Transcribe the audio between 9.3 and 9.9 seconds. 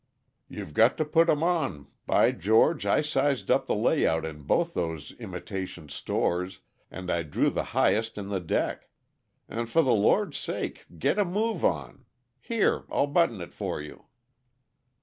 And for